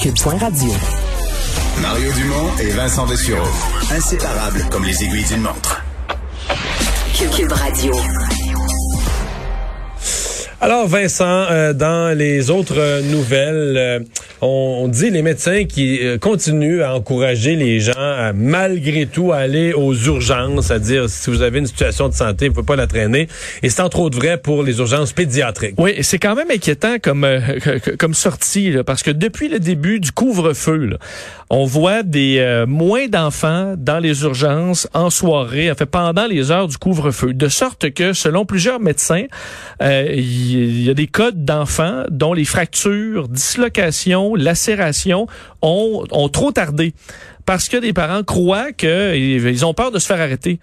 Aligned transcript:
Cube.radio. 0.00 0.70
Mario 1.82 2.12
Dumont 2.12 2.56
et 2.60 2.70
Vincent 2.70 3.04
Dessureau. 3.06 3.48
Inséparables 3.90 4.64
comme 4.70 4.84
les 4.84 5.02
aiguilles 5.02 5.24
d'une 5.24 5.40
montre. 5.40 5.82
Cube 7.36 7.50
Radio. 7.50 7.92
Alors 10.60 10.86
Vincent, 10.86 11.46
euh, 11.50 11.72
dans 11.72 12.16
les 12.16 12.50
autres 12.50 12.78
euh, 12.78 13.02
nouvelles, 13.02 13.76
euh, 13.76 14.00
on, 14.40 14.88
dit 14.88 15.10
les 15.10 15.22
médecins 15.22 15.64
qui 15.64 15.98
euh, 16.02 16.18
continuent 16.18 16.82
à 16.82 16.94
encourager 16.94 17.56
les 17.56 17.80
gens 17.80 17.92
à, 17.96 18.32
malgré 18.32 19.06
tout 19.06 19.32
à 19.32 19.38
aller 19.38 19.72
aux 19.72 19.94
urgences, 19.94 20.66
c'est-à-dire 20.66 21.08
si 21.08 21.30
vous 21.30 21.42
avez 21.42 21.58
une 21.58 21.66
situation 21.66 22.08
de 22.08 22.14
santé, 22.14 22.46
vous 22.46 22.52
ne 22.52 22.54
pouvez 22.54 22.66
pas 22.66 22.76
la 22.76 22.86
traîner. 22.86 23.28
Et 23.62 23.70
c'est 23.70 23.82
entre 23.82 24.00
autres 24.00 24.18
vrai 24.18 24.38
pour 24.38 24.62
les 24.62 24.78
urgences 24.78 25.12
pédiatriques. 25.12 25.74
Oui, 25.78 25.96
c'est 26.02 26.18
quand 26.18 26.34
même 26.34 26.50
inquiétant 26.50 26.96
comme 27.02 27.24
euh, 27.24 27.40
comme 27.98 28.14
sortie 28.14 28.70
là, 28.70 28.84
parce 28.84 29.02
que 29.02 29.10
depuis 29.10 29.48
le 29.48 29.58
début 29.58 30.00
du 30.00 30.12
couvre-feu, 30.12 30.96
on 31.50 31.64
voit 31.64 32.02
des 32.02 32.38
euh, 32.38 32.66
moins 32.66 33.08
d'enfants 33.08 33.74
dans 33.76 33.98
les 33.98 34.22
urgences 34.22 34.88
en 34.94 35.10
soirée, 35.10 35.70
en 35.70 35.74
fait 35.74 35.86
pendant 35.86 36.26
les 36.26 36.50
heures 36.50 36.68
du 36.68 36.76
couvre-feu, 36.76 37.34
de 37.34 37.48
sorte 37.48 37.90
que 37.92 38.12
selon 38.12 38.44
plusieurs 38.44 38.80
médecins, 38.80 39.24
il 39.80 40.82
y, 40.82 40.90
a 40.90 40.94
des 40.94 41.06
codes 41.06 41.44
d'enfants 41.44 42.04
dont 42.10 42.32
les 42.32 42.44
fractures, 42.44 43.28
dislocations, 43.28 44.27
lacérations 44.36 45.26
ont, 45.62 46.04
ont 46.10 46.28
trop 46.28 46.52
tardé 46.52 46.94
parce 47.46 47.68
que 47.68 47.76
des 47.76 47.92
parents 47.92 48.22
croient 48.22 48.72
qu'ils 48.72 49.64
ont 49.64 49.74
peur 49.74 49.90
de 49.90 49.98
se 49.98 50.06
faire 50.06 50.20
arrêter. 50.20 50.60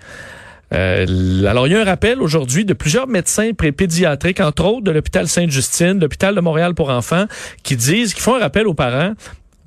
Euh, 0.73 1.45
alors, 1.45 1.67
il 1.67 1.73
y 1.73 1.75
a 1.75 1.81
un 1.81 1.85
rappel 1.85 2.21
aujourd'hui 2.21 2.65
de 2.65 2.73
plusieurs 2.73 3.07
médecins 3.07 3.51
pédiatriques, 3.53 4.39
entre 4.39 4.65
autres 4.65 4.83
de 4.83 4.91
l'hôpital 4.91 5.27
Sainte-Justine, 5.27 5.99
l'hôpital 5.99 6.35
de 6.35 6.41
Montréal 6.41 6.73
pour 6.73 6.89
enfants, 6.89 7.25
qui 7.63 7.75
disent, 7.75 8.13
qui 8.13 8.21
font 8.21 8.35
un 8.35 8.39
rappel 8.39 8.67
aux 8.67 8.73
parents, 8.73 9.13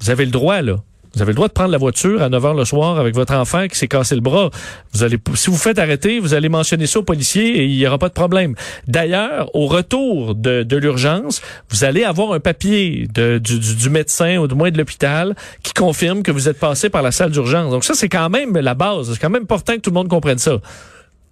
vous 0.00 0.10
avez 0.10 0.24
le 0.24 0.30
droit, 0.30 0.62
là, 0.62 0.76
vous 1.14 1.22
avez 1.22 1.32
le 1.32 1.36
droit 1.36 1.48
de 1.48 1.52
prendre 1.52 1.70
la 1.70 1.78
voiture 1.78 2.22
à 2.22 2.28
9 2.28 2.42
h 2.42 2.56
le 2.56 2.64
soir 2.64 2.98
avec 2.98 3.14
votre 3.14 3.34
enfant 3.34 3.66
qui 3.66 3.78
s'est 3.78 3.88
cassé 3.88 4.14
le 4.14 4.20
bras. 4.20 4.50
Vous 4.92 5.02
allez, 5.02 5.18
si 5.34 5.50
vous 5.50 5.56
faites 5.56 5.78
arrêter, 5.78 6.20
vous 6.20 6.34
allez 6.34 6.48
mentionner 6.48 6.86
ça 6.86 6.98
au 6.98 7.02
policier 7.02 7.58
et 7.58 7.64
il 7.64 7.76
n'y 7.76 7.86
aura 7.86 7.98
pas 7.98 8.08
de 8.08 8.14
problème. 8.14 8.54
D'ailleurs, 8.86 9.54
au 9.54 9.66
retour 9.66 10.34
de, 10.34 10.76
l'urgence, 10.76 11.40
vous 11.70 11.84
allez 11.84 12.04
avoir 12.04 12.32
un 12.32 12.40
papier 12.40 13.08
du, 13.08 13.90
médecin 13.90 14.36
ou 14.38 14.46
du 14.46 14.54
moins 14.54 14.70
de 14.70 14.78
l'hôpital 14.78 15.34
qui 15.62 15.72
confirme 15.72 16.22
que 16.22 16.30
vous 16.30 16.48
êtes 16.48 16.58
passé 16.58 16.90
par 16.90 17.02
la 17.02 17.10
salle 17.10 17.30
d'urgence. 17.30 17.70
Donc 17.70 17.84
ça, 17.84 17.94
c'est 17.94 18.08
quand 18.08 18.28
même 18.28 18.56
la 18.58 18.74
base. 18.74 19.12
C'est 19.12 19.18
quand 19.18 19.30
même 19.30 19.42
important 19.42 19.74
que 19.74 19.80
tout 19.80 19.90
le 19.90 19.94
monde 19.94 20.08
comprenne 20.08 20.38
ça. 20.38 20.58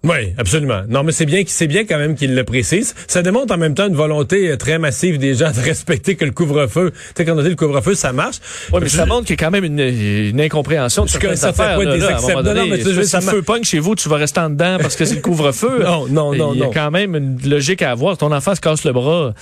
Oui, 0.03 0.33
absolument. 0.37 0.81
Non, 0.87 1.03
mais 1.03 1.11
c'est 1.11 1.25
bien, 1.25 1.43
c'est 1.47 1.67
bien 1.67 1.85
quand 1.85 1.97
même 1.97 2.15
qu'il 2.15 2.35
le 2.35 2.43
précise. 2.43 2.93
Ça 3.07 3.23
démontre 3.23 3.53
en 3.53 3.57
même 3.57 3.73
temps 3.73 3.87
une 3.87 3.95
volonté 3.95 4.51
euh, 4.51 4.57
très 4.57 4.77
massive 4.77 5.17
des 5.17 5.33
gens 5.33 5.51
de 5.55 5.59
respecter 5.59 6.15
que 6.15 6.23
le 6.23 6.31
couvre-feu. 6.31 6.91
Tu 6.91 6.99
sais, 7.15 7.25
quand 7.25 7.37
on 7.37 7.41
dit 7.41 7.49
le 7.49 7.55
couvre-feu, 7.55 7.95
ça 7.95 8.13
marche. 8.13 8.37
Oui, 8.71 8.79
mais 8.81 8.89
ça 8.89 9.05
montre 9.05 9.25
qu'il 9.25 9.39
y 9.39 9.43
a 9.43 9.45
quand 9.45 9.51
même 9.51 9.65
une, 9.65 9.79
une 9.79 10.39
incompréhension 10.39 11.05
de 11.05 11.11
que 11.11 11.35
ça 11.35 11.51
fait 11.51 11.63
là, 11.63 11.95
des 11.95 11.99
là, 11.99 12.15
accepts. 12.15 12.41
Donné, 12.41 12.61
non, 12.61 12.67
mais 12.67 12.77
tu 12.77 12.93
si 12.93 13.07
ça 13.07 13.19
le 13.19 13.25
feu 13.25 13.41
pogne 13.41 13.63
chez 13.63 13.79
vous, 13.79 13.95
tu 13.95 14.07
vas 14.07 14.17
rester 14.17 14.39
en 14.39 14.49
dedans 14.51 14.77
parce 14.79 14.95
que 14.95 15.05
c'est 15.05 15.15
le 15.15 15.21
couvre-feu. 15.21 15.83
non, 15.83 16.07
non, 16.09 16.33
non, 16.33 16.53
Il 16.53 16.59
y 16.59 16.63
a 16.63 16.65
non. 16.67 16.71
quand 16.71 16.91
même 16.91 17.15
une 17.15 17.39
logique 17.49 17.81
à 17.81 17.91
avoir. 17.91 18.17
Ton 18.17 18.31
enfant 18.31 18.53
se 18.53 18.61
casse 18.61 18.83
le 18.85 18.93
bras. 18.93 19.33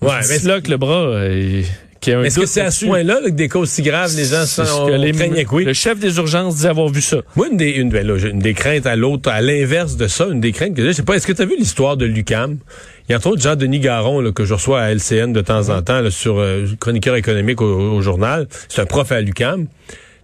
Ouais, 0.00 0.10
mais 0.28 0.38
là 0.48 0.60
que 0.60 0.70
le 0.70 0.76
bras. 0.76 1.24
Et... 1.26 1.64
Est-ce 2.06 2.40
que 2.40 2.46
c'est 2.46 2.60
à 2.60 2.70
ce 2.70 2.86
point-là 2.86 3.20
que 3.24 3.30
des 3.30 3.48
causes 3.48 3.70
si 3.70 3.82
graves, 3.82 4.14
les 4.16 4.24
gens 4.24 4.44
sont, 4.46 4.86
que 4.86 4.92
les, 4.92 5.46
oui? 5.52 5.64
Le 5.64 5.72
chef 5.72 5.98
des 5.98 6.16
urgences 6.16 6.56
dit 6.56 6.66
avoir 6.66 6.88
vu 6.88 7.00
ça. 7.00 7.18
Moi, 7.36 7.48
une 7.50 7.56
des, 7.56 7.70
une, 7.70 7.90
ben 7.90 8.06
là, 8.06 8.16
une 8.18 8.38
des 8.38 8.54
craintes 8.54 8.86
à 8.86 8.96
l'autre, 8.96 9.30
à 9.30 9.40
l'inverse 9.40 9.96
de 9.96 10.08
ça, 10.08 10.26
une 10.26 10.40
des 10.40 10.52
craintes 10.52 10.74
que 10.74 10.82
j'ai, 10.82 10.88
je 10.88 10.92
sais 10.94 11.02
pas, 11.02 11.14
est-ce 11.14 11.26
que 11.26 11.32
tu 11.32 11.42
as 11.42 11.46
vu 11.46 11.56
l'histoire 11.58 11.96
de 11.96 12.04
Lucam? 12.04 12.58
Il 13.08 13.12
y 13.12 13.14
a 13.14 13.18
entre 13.18 13.28
autres 13.28 13.42
Jean-Denis 13.42 13.80
Garon, 13.80 14.20
là, 14.20 14.32
que 14.32 14.44
je 14.44 14.54
reçois 14.54 14.80
à 14.80 14.90
LCN 14.92 15.32
de 15.32 15.40
temps 15.40 15.70
en 15.70 15.82
temps, 15.82 16.00
là, 16.00 16.10
sur 16.10 16.38
euh, 16.38 16.66
chroniqueur 16.80 17.16
économique 17.16 17.60
au, 17.60 17.66
au 17.66 18.00
journal. 18.00 18.48
C'est 18.68 18.80
un 18.80 18.86
prof 18.86 19.10
à 19.12 19.20
Lucam. 19.20 19.66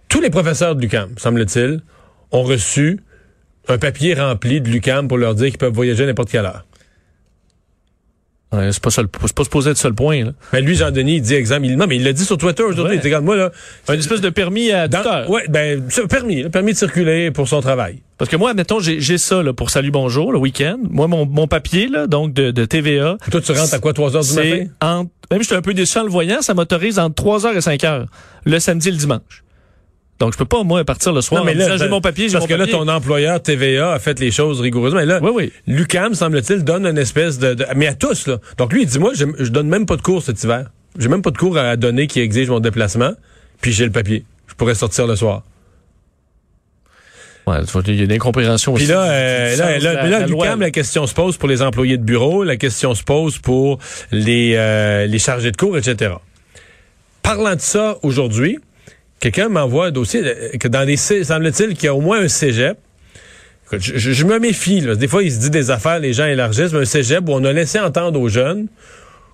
Tous 0.07 0.21
les 0.21 0.29
professeurs 0.29 0.75
de 0.75 0.81
Lucam, 0.81 1.09
semble-t-il, 1.17 1.81
ont 2.31 2.43
reçu 2.43 2.99
un 3.67 3.77
papier 3.77 4.15
rempli 4.15 4.61
de 4.61 4.69
Lucam 4.69 5.07
pour 5.07 5.17
leur 5.17 5.35
dire 5.35 5.47
qu'ils 5.47 5.57
peuvent 5.57 5.73
voyager 5.73 6.03
à 6.03 6.07
n'importe 6.07 6.31
quelle 6.31 6.45
heure. 6.45 6.65
Ouais, 8.51 8.71
c'est 8.71 8.81
pas 8.81 8.89
c'est 8.89 9.05
pas 9.07 9.43
supposé 9.43 9.69
être 9.69 9.87
le 9.87 9.93
point. 9.93 10.25
Là. 10.25 10.31
Mais 10.53 10.61
lui, 10.61 10.75
Jean-Denis, 10.75 11.17
il 11.17 11.21
dit 11.21 11.35
exemple, 11.35 11.67
il, 11.67 11.77
non, 11.77 11.85
mais 11.85 11.97
il 11.97 12.03
l'a 12.03 12.13
dit 12.13 12.25
sur 12.25 12.37
Twitter 12.37 12.63
aujourd'hui. 12.63 12.93
Ouais. 12.93 12.95
Il 12.95 12.99
dit, 12.99 13.07
regarde, 13.07 13.23
moi, 13.23 13.35
là. 13.35 13.51
Un 13.87 13.93
espèce 13.93 14.21
de 14.21 14.29
permis 14.29 14.71
à 14.71 14.87
dans, 14.87 15.05
heure. 15.05 15.29
Ouais, 15.29 15.43
ben, 15.49 15.83
permis, 16.09 16.49
permis 16.49 16.73
de 16.73 16.77
circuler 16.77 17.29
pour 17.29 17.47
son 17.47 17.61
travail. 17.61 18.01
Parce 18.17 18.29
que 18.29 18.35
moi, 18.35 18.49
admettons, 18.49 18.79
j'ai 18.79 19.17
ça 19.17 19.43
là, 19.43 19.53
pour 19.53 19.69
Salut 19.69 19.91
Bonjour, 19.91 20.33
le 20.33 20.39
week-end. 20.39 20.79
Moi, 20.89 21.07
mon, 21.07 21.27
mon 21.27 21.47
papier, 21.47 21.87
là, 21.87 22.07
donc 22.07 22.33
de, 22.33 22.49
de 22.49 22.65
TVA. 22.65 23.17
Et 23.27 23.31
toi, 23.31 23.39
tu 23.39 23.51
rentres 23.51 23.73
à 23.73 23.79
quoi, 23.79 23.93
3 23.93 24.15
heures 24.15 24.23
du 24.23 24.33
matin? 24.33 24.65
Entre, 24.81 25.11
même 25.31 25.43
j'étais 25.43 25.55
un 25.55 25.61
peu 25.61 25.75
déçu 25.75 25.99
en 25.99 26.03
le 26.03 26.09
voyant, 26.09 26.41
ça 26.41 26.55
m'autorise 26.55 26.97
entre 26.97 27.15
3 27.15 27.45
heures 27.45 27.55
et 27.55 27.61
5 27.61 27.83
heures, 27.83 28.07
le 28.45 28.59
samedi 28.59 28.89
et 28.89 28.91
le 28.91 28.97
dimanche. 28.97 29.43
Donc, 30.19 30.33
je 30.33 30.37
peux 30.37 30.45
pas, 30.45 30.63
moi, 30.63 30.83
partir 30.83 31.13
le 31.13 31.21
soir 31.21 31.41
non, 31.41 31.45
mais 31.45 31.53
là, 31.53 31.77
j'ai 31.77 31.87
mon 31.87 32.01
papier, 32.01 32.27
j'ai 32.27 32.33
Parce 32.33 32.43
mon 32.43 32.47
que 32.55 32.59
papier. 32.59 32.73
là, 32.73 32.77
ton 32.79 32.87
employeur 32.89 33.41
TVA 33.41 33.93
a 33.93 33.99
fait 33.99 34.19
les 34.19 34.31
choses 34.31 34.59
rigoureusement. 34.59 34.99
Mais 34.99 35.05
là, 35.05 35.19
oui, 35.21 35.31
oui. 35.33 35.53
Lucam, 35.65 36.13
semble-t-il, 36.13 36.63
donne 36.65 36.85
une 36.85 36.97
espèce 36.97 37.39
de, 37.39 37.53
de, 37.53 37.65
Mais 37.75 37.87
à 37.87 37.93
tous, 37.93 38.27
là. 38.27 38.37
Donc, 38.57 38.73
lui, 38.73 38.81
il 38.81 38.87
dit, 38.87 38.99
moi, 38.99 39.13
je, 39.15 39.25
je 39.39 39.49
donne 39.49 39.69
même 39.69 39.85
pas 39.85 39.95
de 39.95 40.01
cours 40.01 40.21
cet 40.21 40.43
hiver. 40.43 40.65
J'ai 40.97 41.07
même 41.07 41.21
pas 41.21 41.31
de 41.31 41.37
cours 41.37 41.57
à 41.57 41.77
donner 41.77 42.07
qui 42.07 42.19
exige 42.19 42.49
mon 42.49 42.59
déplacement. 42.59 43.11
Puis 43.61 43.71
j'ai 43.71 43.85
le 43.85 43.91
papier. 43.91 44.25
Je 44.47 44.55
pourrais 44.55 44.75
sortir 44.75 45.07
le 45.07 45.15
soir. 45.15 45.43
Ouais, 47.47 47.57
il 47.87 47.95
y 47.95 48.01
a 48.01 48.03
une 48.03 48.11
incompréhension 48.11 48.73
Puis 48.73 48.83
aussi. 48.83 48.91
là, 48.91 49.03
euh, 49.09 49.55
là, 49.55 49.79
là, 49.79 49.93
la, 49.93 50.07
là, 50.07 50.19
la 50.19 50.27
Lucam, 50.27 50.59
la 50.59 50.71
question 50.71 51.07
se 51.07 51.13
pose 51.13 51.37
pour 51.37 51.49
les 51.49 51.61
employés 51.61 51.97
de 51.97 52.03
bureau, 52.03 52.43
la 52.43 52.57
question 52.57 52.93
se 52.93 53.03
pose 53.03 53.39
pour 53.39 53.79
les, 54.11 54.53
euh, 54.55 55.07
les 55.07 55.17
chargés 55.17 55.51
de 55.51 55.57
cours, 55.57 55.77
etc. 55.77 56.13
Parlant 57.23 57.55
de 57.55 57.61
ça 57.61 57.97
aujourd'hui, 58.03 58.59
quelqu'un 59.19 59.49
m'envoie 59.49 59.87
un 59.87 59.91
dossier 59.91 60.23
que 60.59 60.67
dans 60.67 60.83
les 60.83 60.97
semble-t-il 60.97 61.75
qu'il 61.75 61.85
y 61.85 61.87
a 61.87 61.95
au 61.95 62.01
moins 62.01 62.21
un 62.21 62.27
cégep. 62.27 62.77
Je, 63.71 64.25
me 64.25 64.39
méfie. 64.39 64.81
Là. 64.81 64.95
Des 64.95 65.07
fois, 65.07 65.21
il 65.21 65.31
se 65.31 65.39
dit 65.39 65.51
des 65.51 65.69
affaires, 65.69 65.99
les 65.99 66.13
gens 66.13 66.25
élargissent, 66.25 66.73
mais 66.73 66.79
un 66.79 66.85
cégep 66.85 67.27
où 67.27 67.33
on 67.33 67.43
a 67.43 67.53
laissé 67.53 67.79
entendre 67.79 68.19
aux 68.19 68.29
jeunes 68.29 68.67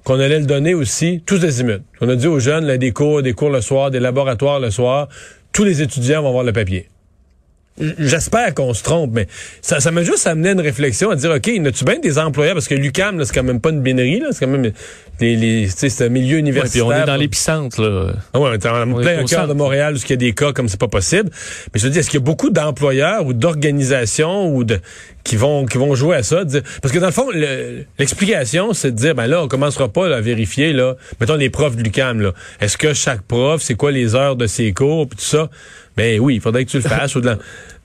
qu'on 0.04 0.20
allait 0.20 0.40
le 0.40 0.46
donner 0.46 0.74
aussi 0.74 1.24
tous 1.26 1.42
immeubles. 1.60 1.84
On 2.02 2.10
a 2.10 2.16
dit 2.16 2.28
aux 2.28 2.40
jeunes, 2.40 2.66
là, 2.66 2.78
des 2.78 2.92
cours, 2.92 3.24
des 3.24 3.34
cours 3.34 3.50
le 3.50 3.62
soir, 3.62 3.92
des 3.92 4.00
laboratoires 4.00 4.60
le 4.60 4.72
soir. 4.72 5.08
Tous 5.54 5.64
les 5.64 5.82
étudiants 5.82 6.22
vont 6.22 6.30
avoir 6.30 6.44
le 6.44 6.54
papier. 6.54 6.88
J'espère 7.78 8.54
qu'on 8.54 8.74
se 8.74 8.84
trompe, 8.84 9.12
mais 9.14 9.28
ça, 9.62 9.82
ça 9.82 9.92
m'a 9.92 10.04
juste 10.04 10.28
amené 10.28 10.50
à 10.50 10.52
une 10.54 10.62
réflexion 10.62 11.10
à 11.10 11.16
dire, 11.16 11.32
OK, 11.32 11.48
n'as-tu 11.60 11.84
bien 11.84 12.00
des 12.00 12.18
employeurs, 12.18 12.54
parce 12.54 12.70
que 12.70 12.76
l'UCAM, 12.76 13.22
c'est 13.26 13.34
quand 13.34 13.44
même 13.44 13.60
pas 13.60 13.72
une 13.72 13.82
binerie, 13.82 14.20
là, 14.20 14.28
c'est 14.32 14.46
quand 14.46 14.52
même 14.52 14.72
les, 15.22 15.36
les, 15.36 15.68
c'est 15.70 16.06
un 16.06 16.10
milieu 16.10 16.36
Ouais, 16.38 16.42
puis 16.42 16.50
universitaire. 16.52 16.86
on 16.88 16.92
est 16.92 17.06
dans 17.06 17.16
l'épicentre, 17.16 17.82
là. 17.82 18.14
Ah 18.34 18.40
ouais, 18.40 18.50
on 18.50 18.54
est 18.54 18.66
en 18.66 18.92
On 18.92 19.02
plein 19.02 19.12
est 19.12 19.20
au 19.20 19.24
au 19.24 19.26
cœur 19.26 19.40
centre. 19.42 19.48
de 19.48 19.54
Montréal 19.54 19.94
où 19.96 19.98
il 19.98 20.10
y 20.10 20.14
a 20.14 20.16
des 20.18 20.34
cas 20.34 20.52
comme 20.52 20.68
c'est 20.68 20.80
pas 20.80 20.88
possible. 20.88 21.30
Mais 21.74 21.80
je 21.80 21.84
veux 21.86 21.90
dire, 21.90 22.00
est-ce 22.02 22.10
qu'il 22.10 22.20
y 22.20 22.24
a 22.24 22.26
beaucoup 22.26 22.50
d'employeurs 22.50 23.26
ou 23.26 23.34
d'organisations 23.34 24.54
ou 24.54 24.64
de 24.64 24.80
qui 25.24 25.36
vont 25.38 25.66
qui 25.66 25.78
vont 25.78 25.96
jouer 25.96 26.18
à 26.18 26.24
ça? 26.24 26.44
dire- 26.46 26.62
parce 26.82 26.94
que 26.94 27.00
dans 27.00 27.08
le 27.08 27.12
fond, 27.12 27.30
le- 27.34 27.86
l'explication, 28.00 28.74
c'est 28.74 28.92
de 28.92 28.96
dire, 28.98 29.16
ben 29.16 29.28
là, 29.28 29.42
on 29.44 29.48
commencera 29.48 29.88
pas 29.90 30.08
là, 30.08 30.18
à 30.18 30.22
vérifier, 30.22 30.74
là, 30.74 30.96
mettons 31.20 31.36
les 31.36 31.50
profs 31.50 31.76
de 31.76 31.84
l'UCAM, 31.84 32.22
là. 32.22 32.32
Est-ce 32.62 32.78
que 32.78 32.94
chaque 32.94 33.22
prof, 33.22 33.62
c'est 33.62 33.76
quoi 33.76 33.92
les 33.92 34.16
heures 34.16 34.36
de 34.36 34.48
ses 34.48 34.74
cours, 34.74 35.08
puis 35.08 35.18
tout 35.18 35.26
ça? 35.26 35.50
Ben 35.98 36.20
oui, 36.20 36.36
il 36.36 36.42
faudrait 36.42 36.66
que 36.66 36.72
tu 36.72 36.78
le 36.78 36.84
fasses. 36.84 37.16
ou 37.16 37.22
de 37.22 37.28
la... 37.28 37.38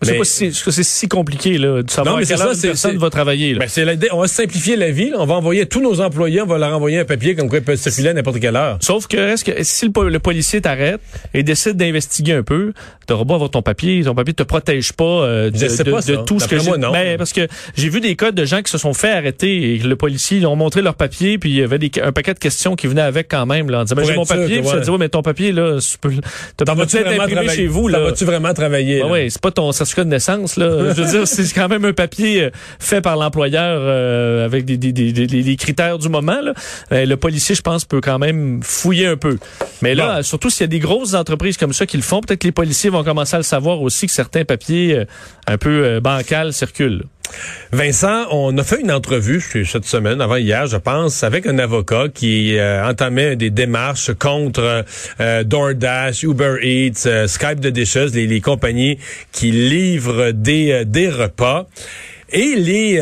C'est 0.02 0.12
Mais- 0.12 0.18
pas 0.18 0.24
si, 0.24 0.52
c'est 0.52 0.82
si 0.82 1.06
compliqué, 1.08 1.58
là, 1.58 1.82
de 1.82 1.90
savoir 1.90 2.14
Non, 2.14 2.18
mais 2.20 2.24
à 2.24 2.26
quelle 2.26 2.38
c'est 2.38 2.42
heure 2.44 2.54
ça, 2.54 2.66
une 2.66 2.72
personne 2.72 2.98
va 2.98 3.10
travailler, 3.10 3.52
là. 3.52 3.58
Ben, 3.60 3.68
c'est. 3.68 4.12
On 4.12 4.20
va 4.20 4.26
simplifier 4.28 4.74
la 4.74 4.90
vie. 4.90 5.10
là. 5.10 5.18
On 5.20 5.26
va 5.26 5.34
envoyer 5.34 5.66
tous 5.66 5.80
nos 5.82 6.00
employés, 6.00 6.40
on 6.40 6.46
va 6.46 6.56
leur 6.58 6.74
envoyer 6.74 6.98
un 7.00 7.04
papier 7.04 7.19
comme 7.36 7.48
quoi 7.48 7.60
circuler 7.76 8.08
à 8.08 8.14
n'importe 8.14 8.40
quelle 8.40 8.56
heure. 8.56 8.78
Sauf 8.80 9.06
que, 9.06 9.16
est-ce 9.16 9.44
que 9.44 9.52
si 9.62 9.86
le, 9.86 10.08
le 10.08 10.18
policier 10.18 10.60
t'arrête 10.60 11.00
et 11.34 11.42
décide 11.42 11.76
d'investiguer 11.76 12.32
un 12.32 12.42
peu, 12.42 12.72
t'auras 13.06 13.24
beau 13.24 13.34
avoir 13.34 13.50
ton 13.50 13.62
papier, 13.62 14.02
ton 14.04 14.14
papier 14.14 14.34
te 14.34 14.42
protège 14.42 14.92
pas 14.92 15.04
euh, 15.04 15.50
de, 15.50 15.90
pas 15.90 16.24
tout 16.24 16.40
ce 16.40 16.48
que 16.48 16.64
moi, 16.64 16.78
non. 16.78 16.92
Ben, 16.92 17.18
parce 17.18 17.32
que 17.32 17.46
j'ai 17.76 17.88
vu 17.88 18.00
des 18.00 18.16
cas 18.16 18.32
de 18.32 18.44
gens 18.44 18.62
qui 18.62 18.70
se 18.70 18.78
sont 18.78 18.94
fait 18.94 19.10
arrêter 19.10 19.74
et 19.74 19.78
le 19.78 19.96
policier 19.96 20.38
ils 20.38 20.46
ont 20.46 20.56
montré 20.56 20.82
leur 20.82 20.94
papier 20.94 21.38
puis 21.38 21.50
il 21.50 21.56
y 21.56 21.62
avait 21.62 21.78
des, 21.78 21.90
un 22.02 22.12
paquet 22.12 22.34
de 22.34 22.38
questions 22.38 22.76
qui 22.76 22.86
venaient 22.86 23.00
avec 23.00 23.28
quand 23.28 23.46
même 23.46 23.70
là. 23.70 23.80
En 23.80 23.84
disant, 23.84 23.96
ben, 23.96 24.04
j'ai 24.04 24.14
mon 24.14 24.24
papier, 24.24 24.62
ça 24.62 24.78
dit 24.78 24.90
ouais 24.90 24.98
mais 24.98 25.08
ton 25.08 25.22
papier 25.22 25.52
là, 25.52 25.78
tu 25.80 25.98
peux, 25.98 26.12
t'as 26.56 26.64
peut-être 26.74 27.50
chez 27.50 27.66
vous 27.66 27.88
là. 27.88 28.00
vas-tu 28.00 28.24
vraiment 28.24 28.54
travailler? 28.54 29.02
Ben 29.02 29.10
ouais, 29.10 29.28
c'est 29.30 29.40
pas 29.40 29.50
ton 29.50 29.72
certificat 29.72 30.04
de 30.04 30.10
naissance. 30.10 30.56
Là. 30.56 30.94
Je 30.94 31.02
veux 31.02 31.10
dire, 31.10 31.28
c'est 31.28 31.52
quand 31.54 31.68
même 31.68 31.84
un 31.84 31.92
papier 31.92 32.44
euh, 32.44 32.50
fait 32.78 33.00
par 33.00 33.16
l'employeur 33.16 33.80
euh, 33.82 34.44
avec 34.44 34.64
des, 34.64 34.76
des, 34.76 34.92
des, 34.92 35.12
des, 35.12 35.56
critères 35.56 35.98
du 35.98 36.08
moment. 36.08 36.38
Là. 36.40 37.06
Euh, 37.10 37.14
le 37.14 37.16
policier, 37.16 37.54
je 37.54 37.62
pense, 37.62 37.84
peut 37.84 38.00
quand 38.00 38.18
même 38.18 38.60
fouiller 38.62 39.06
un 39.06 39.16
peu. 39.16 39.38
Mais 39.82 39.94
là, 39.94 40.22
surtout 40.22 40.50
s'il 40.50 40.62
y 40.62 40.64
a 40.64 40.68
des 40.68 40.78
grosses 40.78 41.14
entreprises 41.14 41.56
comme 41.56 41.72
ça 41.72 41.86
qui 41.86 41.96
le 41.96 42.02
font, 42.02 42.20
peut-être 42.20 42.40
que 42.40 42.46
les 42.46 42.52
policiers 42.52 42.90
vont 42.90 43.04
commencer 43.04 43.34
à 43.34 43.38
le 43.38 43.44
savoir 43.44 43.82
aussi 43.82 44.06
que 44.06 44.12
certains 44.12 44.44
papiers 44.44 45.04
un 45.46 45.58
peu 45.58 46.00
bancals 46.00 46.52
circulent. 46.52 47.04
Vincent, 47.72 48.26
on 48.30 48.56
a 48.58 48.64
fait 48.64 48.80
une 48.80 48.90
entrevue 48.90 49.40
cette 49.64 49.84
semaine, 49.84 50.20
avant 50.20 50.36
hier, 50.36 50.66
je 50.66 50.76
pense, 50.76 51.22
avec 51.22 51.46
un 51.46 51.58
avocat 51.58 52.06
qui 52.12 52.56
euh, 52.56 52.84
entamait 52.84 53.36
des 53.36 53.50
démarches 53.50 54.12
contre 54.14 54.84
euh, 55.20 55.44
DoorDash, 55.44 56.24
Uber 56.24 56.56
Eats, 56.62 57.06
euh, 57.06 57.26
Skype 57.26 57.60
de 57.60 57.70
Dishes, 57.70 58.12
les, 58.14 58.26
les, 58.26 58.40
compagnies 58.40 58.98
qui 59.32 59.52
livrent 59.52 60.32
des, 60.32 60.84
des 60.84 61.08
repas. 61.08 61.66
Et 62.32 62.54
les 62.56 62.98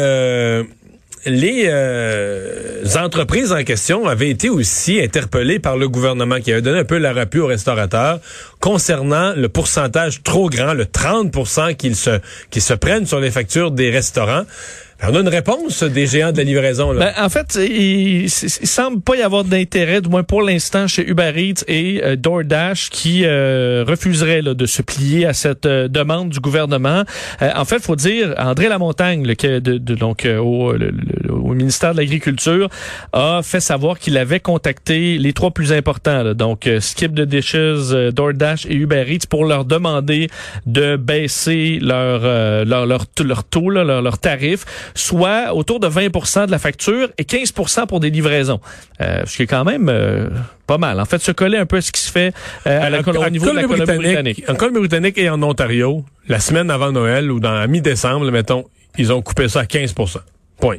les 1.26 1.66
euh, 1.66 2.84
entreprises 2.96 3.52
en 3.52 3.62
question 3.64 4.06
avaient 4.06 4.30
été 4.30 4.48
aussi 4.48 5.00
interpellées 5.00 5.58
par 5.58 5.76
le 5.76 5.88
gouvernement 5.88 6.40
qui 6.40 6.52
avait 6.52 6.62
donné 6.62 6.80
un 6.80 6.84
peu 6.84 6.98
la 6.98 7.12
rappui 7.12 7.40
aux 7.40 7.46
restaurateurs 7.46 8.20
concernant 8.60 9.34
le 9.34 9.48
pourcentage 9.48 10.22
trop 10.22 10.48
grand, 10.48 10.74
le 10.74 10.86
30 10.86 11.76
qu'ils 11.76 11.96
se, 11.96 12.20
qu'ils 12.50 12.62
se 12.62 12.74
prennent 12.74 13.06
sur 13.06 13.20
les 13.20 13.30
factures 13.30 13.70
des 13.70 13.90
restaurants. 13.90 14.44
On 15.00 15.14
a 15.14 15.20
une 15.20 15.28
réponse 15.28 15.84
des 15.84 16.08
géants 16.08 16.32
de 16.32 16.38
la 16.38 16.42
livraison. 16.42 16.90
Là. 16.90 17.12
Ben, 17.14 17.24
en 17.24 17.28
fait, 17.28 17.56
il, 17.60 18.24
il, 18.24 18.28
semble 18.28 19.00
pas 19.00 19.14
y 19.14 19.22
avoir 19.22 19.44
d'intérêt, 19.44 20.00
du 20.00 20.08
moins 20.08 20.24
pour 20.24 20.42
l'instant, 20.42 20.88
chez 20.88 21.08
Uber 21.08 21.32
Eats 21.36 21.62
et 21.68 22.02
euh, 22.02 22.16
DoorDash 22.16 22.90
qui 22.90 23.22
euh, 23.24 23.84
refuseraient 23.86 24.42
de 24.42 24.66
se 24.66 24.82
plier 24.82 25.24
à 25.24 25.34
cette 25.34 25.66
euh, 25.66 25.86
demande 25.86 26.30
du 26.30 26.40
gouvernement. 26.40 27.04
en 27.40 27.64
fait, 27.64 27.78
faut 27.78 27.94
dire, 27.94 28.34
André 28.38 28.68
Lamontagne, 28.68 29.24
le, 29.24 29.60
de, 29.60 29.78
de, 29.78 29.94
donc 29.94 30.26
au, 30.26 30.74
au, 30.74 31.54
ministère 31.54 31.92
de 31.92 31.98
l'Agriculture, 31.98 32.68
a 33.12 33.40
fait 33.44 33.60
savoir 33.60 34.00
qu'il 34.00 34.16
avait 34.18 34.40
contacté 34.40 35.16
les 35.18 35.32
trois 35.32 35.52
plus 35.52 35.72
importants, 35.72 36.34
donc 36.34 36.68
Skip 36.80 37.14
the 37.14 37.20
Dishes, 37.20 37.92
DoorDash 38.12 38.66
et 38.66 38.74
Uber 38.74 39.04
Eats, 39.08 39.26
pour 39.30 39.44
leur 39.44 39.64
demander 39.64 40.28
de 40.66 40.96
baisser 40.96 41.78
leur 41.80 42.22
leur, 42.64 42.86
leur, 42.86 42.98
leur 43.24 43.44
taux, 43.44 43.70
leur, 43.70 44.02
leur 44.02 44.18
tarif 44.18 44.64
soit 44.94 45.54
autour 45.54 45.80
de 45.80 45.88
20% 45.88 46.46
de 46.46 46.50
la 46.50 46.58
facture 46.58 47.08
et 47.18 47.24
15% 47.24 47.86
pour 47.86 48.00
des 48.00 48.10
livraisons. 48.10 48.60
Euh, 49.00 49.22
ce 49.26 49.36
qui 49.36 49.42
est 49.44 49.46
quand 49.46 49.64
même 49.64 49.88
euh, 49.88 50.28
pas 50.66 50.78
mal. 50.78 51.00
En 51.00 51.04
fait, 51.04 51.18
se 51.18 51.32
coller 51.32 51.58
un 51.58 51.66
peu 51.66 51.76
à 51.76 51.80
ce 51.80 51.92
qui 51.92 52.00
se 52.00 52.10
fait 52.10 52.32
euh, 52.66 52.86
à 52.86 52.90
la, 52.90 53.00
au 53.00 53.30
niveau 53.30 53.50
de 53.50 53.56
la 53.56 53.62
Colombie-Britannique. 53.64 54.44
En 54.48 54.54
Colombie-Britannique 54.54 55.18
et 55.18 55.30
en 55.30 55.42
Ontario, 55.42 56.04
la 56.28 56.40
semaine 56.40 56.70
avant 56.70 56.92
Noël 56.92 57.30
ou 57.30 57.40
dans 57.40 57.52
la 57.52 57.66
mi-décembre, 57.66 58.30
mettons, 58.30 58.64
ils 58.96 59.12
ont 59.12 59.22
coupé 59.22 59.48
ça 59.48 59.60
à 59.60 59.64
15% 59.64 60.18
Point. 60.60 60.78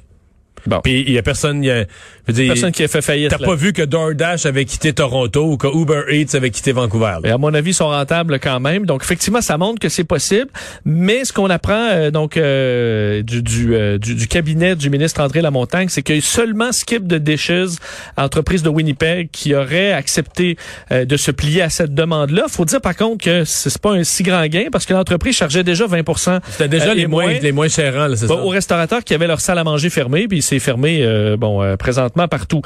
Bon. 0.65 0.81
Puis 0.83 1.03
il 1.07 1.13
y 1.13 1.17
a 1.17 1.23
personne, 1.23 1.63
y 1.63 1.71
a, 1.71 1.85
personne 2.25 2.71
qui 2.71 2.83
a 2.83 2.87
fait 2.87 3.01
faillite. 3.01 3.29
T'as 3.29 3.37
pas 3.37 3.55
vu 3.55 3.73
que 3.73 3.81
DoorDash 3.81 4.45
avait 4.45 4.65
quitté 4.65 4.93
Toronto 4.93 5.45
ou 5.45 5.57
que 5.57 5.67
Uber 5.67 6.03
Eats 6.09 6.35
avait 6.35 6.49
quitté 6.49 6.71
Vancouver. 6.71 7.17
Et 7.23 7.29
à 7.29 7.37
mon 7.37 7.53
avis, 7.53 7.71
ils 7.71 7.75
sont 7.75 7.89
rentables 7.89 8.39
quand 8.39 8.59
même. 8.59 8.85
Donc 8.85 9.03
effectivement, 9.03 9.41
ça 9.41 9.57
montre 9.57 9.79
que 9.79 9.89
c'est 9.89 10.03
possible. 10.03 10.49
Mais 10.85 11.25
ce 11.25 11.33
qu'on 11.33 11.49
apprend 11.49 11.89
euh, 11.91 12.11
donc 12.11 12.37
euh, 12.37 13.21
du, 13.23 13.75
euh, 13.75 13.97
du, 13.97 14.15
du, 14.15 14.27
cabinet 14.27 14.75
du 14.75 14.89
ministre 14.89 15.21
André 15.21 15.41
Lamontagne, 15.41 15.89
c'est 15.89 16.01
qu'il 16.01 16.15
y 16.15 16.19
a 16.19 16.21
seulement 16.21 16.71
Skip 16.71 17.07
de 17.07 17.17
Dishes, 17.17 17.77
entreprise 18.17 18.63
de 18.63 18.69
Winnipeg, 18.69 19.29
qui 19.31 19.55
aurait 19.55 19.93
accepté 19.93 20.57
de 20.91 21.17
se 21.17 21.31
plier 21.31 21.61
à 21.61 21.69
cette 21.69 21.93
demande-là. 21.93 22.45
Faut 22.49 22.65
dire 22.65 22.81
par 22.81 22.95
contre 22.95 23.23
que 23.23 23.43
c'est 23.45 23.77
pas 23.79 23.91
un 23.91 24.03
si 24.03 24.23
grand 24.23 24.45
gain 24.47 24.67
parce 24.71 24.85
que 24.85 24.93
l'entreprise 24.93 25.35
chargeait 25.35 25.63
déjà 25.63 25.85
20% 25.85 26.39
C'était 26.49 26.67
déjà 26.67 26.93
les 26.93 27.07
moins, 27.07 27.33
les 27.33 27.51
moins 27.51 27.67
chérants, 27.67 28.07
là, 28.07 28.15
c'est 28.15 28.27
ça. 28.27 28.35
Aux 28.35 28.49
restaurateurs 28.49 29.03
qui 29.03 29.13
avaient 29.13 29.27
leur 29.27 29.41
salle 29.41 29.57
à 29.57 29.63
manger 29.63 29.89
fermée, 29.89 30.27
puis 30.27 30.41
c'est 30.49 30.59
fermé 30.59 31.05
bon 31.37 31.75
présentement 31.77 32.27
partout. 32.27 32.61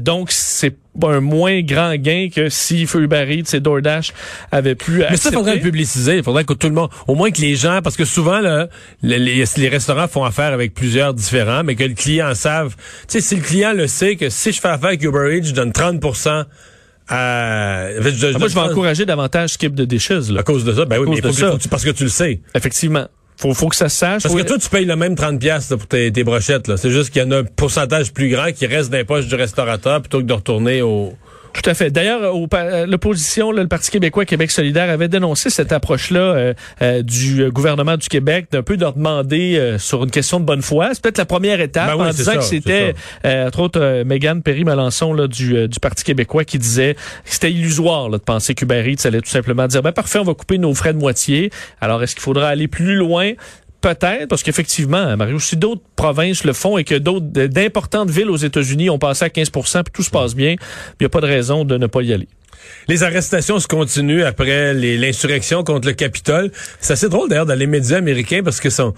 donc 0.00 0.30
c'est 0.30 0.76
un 1.02 1.20
moins 1.20 1.60
grand 1.62 1.94
gain 1.96 2.28
que 2.34 2.48
si 2.48 2.86
Uber 2.94 3.26
Eats 3.28 3.54
et 3.54 3.60
DoorDash 3.60 4.12
avaient 4.50 4.74
pu 4.74 5.02
Mais 5.10 5.16
ça, 5.16 5.30
il 5.30 5.34
faudrait 5.34 5.56
le 5.56 5.60
publiciser. 5.60 6.16
Il 6.16 6.22
faudrait 6.22 6.44
que 6.44 6.52
tout 6.52 6.68
le 6.68 6.74
monde, 6.74 6.90
au 7.06 7.14
moins 7.14 7.30
que 7.30 7.40
les 7.40 7.56
gens, 7.56 7.80
parce 7.82 7.96
que 7.96 8.04
souvent, 8.04 8.40
là, 8.40 8.68
les, 9.02 9.44
les, 9.44 9.68
restaurants 9.68 10.08
font 10.08 10.24
affaire 10.24 10.52
avec 10.52 10.74
plusieurs 10.74 11.14
différents, 11.14 11.62
mais 11.64 11.76
que 11.76 11.84
le 11.84 11.94
client 11.94 12.34
savent. 12.34 12.74
Tu 12.76 13.04
sais, 13.08 13.20
si 13.20 13.36
le 13.36 13.42
client 13.42 13.72
le 13.72 13.86
sait 13.86 14.16
que 14.16 14.28
si 14.28 14.52
je 14.52 14.60
fais 14.60 14.68
affaire 14.68 14.88
avec 14.88 15.02
Uber 15.02 15.36
Eats, 15.36 15.44
je 15.44 15.54
donne 15.54 15.70
30% 15.70 16.44
à... 17.08 17.86
En 17.98 18.02
fait, 18.02 18.12
je, 18.12 18.26
ah, 18.26 18.38
moi, 18.38 18.48
je 18.48 18.54
vais 18.54 18.60
encourager 18.60 19.04
davantage 19.06 19.50
Skip 19.50 19.74
de 19.74 19.84
Dishes. 19.84 20.30
Là. 20.30 20.40
À 20.40 20.42
cause 20.42 20.64
de 20.64 20.72
ça, 20.72 20.84
ben 20.84 20.98
oui, 20.98 21.08
mais 21.10 21.32
faut 21.32 21.56
que, 21.56 21.68
parce 21.68 21.84
que 21.84 21.90
tu 21.90 22.04
le 22.04 22.10
sais. 22.10 22.40
Effectivement. 22.54 23.06
Faut, 23.40 23.54
faut 23.54 23.68
que 23.68 23.76
ça 23.76 23.88
se 23.88 23.96
sache. 23.96 24.22
Parce 24.22 24.34
que 24.34 24.42
toi, 24.42 24.58
tu 24.58 24.68
payes 24.68 24.84
le 24.84 24.96
même 24.96 25.14
30 25.14 25.40
pièces 25.40 25.68
pour 25.68 25.86
tes, 25.86 26.12
tes 26.12 26.24
brochettes. 26.24 26.76
C'est 26.76 26.90
juste 26.90 27.08
qu'il 27.08 27.22
y 27.22 27.24
en 27.24 27.30
a 27.30 27.38
un 27.38 27.44
pourcentage 27.44 28.12
plus 28.12 28.28
grand 28.28 28.52
qui 28.52 28.66
reste 28.66 28.90
dans 28.90 28.98
les 28.98 29.04
poches 29.04 29.28
du 29.28 29.34
restaurateur 29.34 30.02
plutôt 30.02 30.18
que 30.18 30.24
de 30.24 30.32
retourner 30.34 30.82
au... 30.82 31.14
Tout 31.52 31.68
à 31.68 31.74
fait. 31.74 31.90
D'ailleurs, 31.90 32.34
l'opposition, 32.86 33.52
le 33.52 33.66
Parti 33.66 33.90
québécois, 33.90 34.24
Québec 34.24 34.50
solidaire, 34.50 34.88
avait 34.88 35.08
dénoncé 35.08 35.50
cette 35.50 35.72
approche-là 35.72 36.20
euh, 36.20 36.54
euh, 36.82 37.02
du 37.02 37.50
gouvernement 37.50 37.96
du 37.96 38.08
Québec 38.08 38.46
d'un 38.50 38.62
peu 38.62 38.76
de 38.76 38.84
demander 38.84 39.56
euh, 39.56 39.78
sur 39.78 40.04
une 40.04 40.10
question 40.10 40.40
de 40.40 40.44
bonne 40.44 40.62
foi. 40.62 40.90
C'est 40.92 41.02
peut-être 41.02 41.18
la 41.18 41.26
première 41.26 41.60
étape 41.60 41.96
ben 41.96 42.06
en 42.06 42.10
disant 42.10 42.36
que 42.36 42.42
c'était, 42.42 42.94
entre 43.24 43.60
autres, 43.60 44.02
Megan 44.04 44.42
Perry-Malençon 44.42 45.26
du, 45.26 45.68
du 45.68 45.80
Parti 45.80 46.04
québécois 46.04 46.44
qui 46.44 46.58
disait 46.58 46.94
que 46.94 47.00
c'était 47.24 47.50
illusoire 47.50 48.10
de 48.10 48.18
penser 48.18 48.54
qu'Uber 48.54 48.84
Eats 48.86 49.06
allait 49.06 49.20
tout 49.20 49.30
simplement 49.30 49.66
dire, 49.66 49.82
ben 49.82 49.92
parfait, 49.92 50.18
on 50.18 50.24
va 50.24 50.34
couper 50.34 50.58
nos 50.58 50.74
frais 50.74 50.92
de 50.92 50.98
moitié. 50.98 51.50
Alors, 51.80 52.02
est-ce 52.02 52.14
qu'il 52.14 52.22
faudra 52.22 52.48
aller 52.48 52.68
plus 52.68 52.94
loin? 52.94 53.32
Peut-être, 53.80 54.28
parce 54.28 54.42
qu'effectivement, 54.42 55.16
Mario, 55.16 55.38
si 55.38 55.56
d'autres 55.56 55.82
provinces 55.96 56.44
le 56.44 56.52
font 56.52 56.76
et 56.76 56.84
que 56.84 56.94
d'autres 56.94 57.26
d'importantes 57.26 58.10
villes 58.10 58.28
aux 58.28 58.36
États-Unis 58.36 58.90
ont 58.90 58.98
passé 58.98 59.24
à 59.24 59.28
15% 59.28 59.84
puis 59.84 59.92
tout 59.92 60.02
se 60.02 60.10
passe 60.10 60.34
bien, 60.34 60.50
il 60.52 60.96
n'y 61.00 61.06
a 61.06 61.08
pas 61.08 61.20
de 61.20 61.26
raison 61.26 61.64
de 61.64 61.78
ne 61.78 61.86
pas 61.86 62.02
y 62.02 62.12
aller. 62.12 62.28
Les 62.88 63.02
arrestations 63.02 63.58
se 63.58 63.66
continuent 63.66 64.24
après 64.24 64.74
l'insurrection 64.74 65.64
contre 65.64 65.88
le 65.88 65.94
Capitole. 65.94 66.50
C'est 66.80 66.92
assez 66.92 67.08
drôle 67.08 67.30
d'ailleurs 67.30 67.46
dans 67.46 67.54
les 67.54 67.66
médias 67.66 67.98
américains 67.98 68.42
parce 68.44 68.60
que 68.60 68.68
sont 68.68 68.94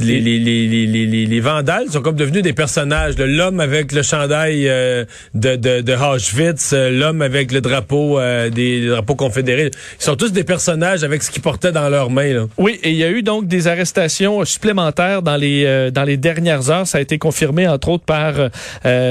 les, 0.00 0.20
les, 0.20 0.38
les, 0.38 0.66
les, 0.86 1.26
les 1.26 1.40
vandales 1.40 1.88
sont 1.88 2.02
comme 2.02 2.16
devenus 2.16 2.42
des 2.42 2.52
personnages. 2.52 3.14
L'homme 3.16 3.58
avec 3.58 3.92
le 3.92 4.02
chandail 4.02 4.68
euh, 4.68 5.06
de, 5.34 5.56
de, 5.56 5.80
de 5.80 5.92
Auschwitz, 5.94 6.74
euh, 6.74 6.90
l'homme 6.90 7.22
avec 7.22 7.52
le 7.52 7.62
drapeau 7.62 8.18
euh, 8.18 8.50
des 8.50 8.88
drapeaux 8.88 9.14
confédérés. 9.14 9.70
Ils 9.98 10.04
sont 10.04 10.14
tous 10.14 10.30
des 10.30 10.44
personnages 10.44 11.04
avec 11.04 11.22
ce 11.22 11.30
qu'ils 11.30 11.40
portaient 11.40 11.72
dans 11.72 11.88
leurs 11.88 12.10
mains. 12.10 12.48
Oui, 12.58 12.78
et 12.82 12.90
il 12.90 12.96
y 12.96 13.04
a 13.04 13.10
eu 13.10 13.22
donc 13.22 13.46
des 13.46 13.66
arrestations 13.66 14.44
supplémentaires 14.44 15.22
dans 15.22 15.36
les 15.36 15.90
dans 15.90 16.04
les 16.04 16.18
dernières 16.18 16.70
heures. 16.70 16.86
Ça 16.86 16.98
a 16.98 17.00
été 17.00 17.16
confirmé 17.18 17.66
entre 17.66 17.88
autres 17.88 18.04
par 18.04 18.34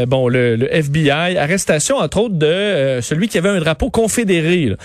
bon 0.08 0.28
le, 0.28 0.56
le, 0.56 0.74
FBI. 0.75 1.38
Arrestation 1.38 1.98
entre 1.98 2.19
autres 2.19 2.36
de 2.36 3.00
celui 3.02 3.28
qui 3.30 3.38
avait 3.40 3.50
un 3.50 3.60
drapeau 3.60 3.90
confédéré, 3.90 4.75